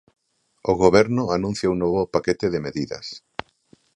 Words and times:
O 0.71 0.73
Goberno 0.83 1.23
anuncia 1.37 1.71
un 1.73 1.77
novo 1.83 2.01
paquete 2.13 2.45
de 2.53 2.63
medidas. 2.67 3.05